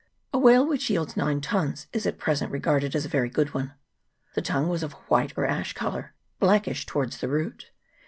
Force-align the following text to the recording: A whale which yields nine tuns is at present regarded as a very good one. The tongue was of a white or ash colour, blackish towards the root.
A 0.33 0.39
whale 0.39 0.65
which 0.65 0.89
yields 0.89 1.15
nine 1.15 1.41
tuns 1.41 1.85
is 1.93 2.07
at 2.07 2.17
present 2.17 2.51
regarded 2.51 2.95
as 2.95 3.05
a 3.05 3.07
very 3.07 3.29
good 3.29 3.53
one. 3.53 3.75
The 4.33 4.41
tongue 4.41 4.67
was 4.67 4.81
of 4.81 4.93
a 4.95 4.97
white 4.97 5.31
or 5.37 5.45
ash 5.45 5.73
colour, 5.73 6.15
blackish 6.39 6.87
towards 6.87 7.19
the 7.19 7.27
root. 7.27 7.69